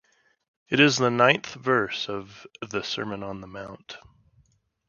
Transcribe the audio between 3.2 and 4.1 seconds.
on the Mount.